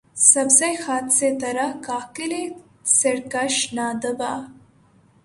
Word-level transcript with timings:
سبزہٴ 0.29 0.75
خط 0.83 1.07
سے 1.17 1.29
ترا 1.39 1.67
کاکلِ 1.85 2.33
سرکش 2.97 3.55
نہ 3.75 3.87
دبا 4.01 4.33